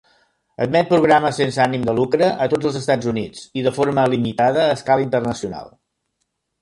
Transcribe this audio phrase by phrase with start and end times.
[0.63, 4.65] Admet programes sense ànim de lucre a tots els Estats Units i, de forma limitada,
[4.67, 5.71] a escala internacional.